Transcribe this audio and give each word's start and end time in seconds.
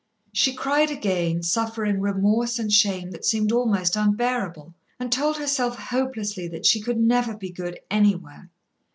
She 0.33 0.55
cried 0.55 0.89
again, 0.89 1.43
suffering 1.43 1.99
remorse 2.01 2.57
and 2.57 2.73
shame 2.73 3.11
that 3.11 3.23
seemed 3.23 3.51
almost 3.51 3.95
unbearable, 3.95 4.73
and 4.99 5.11
told 5.11 5.37
herself 5.37 5.77
hopelessly 5.77 6.47
that 6.47 6.65
she 6.65 6.81
could 6.81 6.97
never 6.99 7.35
be 7.37 7.51
good 7.51 7.79
anywhere. 7.91 8.49